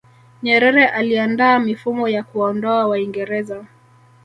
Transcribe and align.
nyerere 0.43 0.87
aliandaa 0.87 1.59
mifumo 1.59 2.07
ya 2.09 2.23
kuwaondoa 2.23 2.87
waingereza 2.87 3.65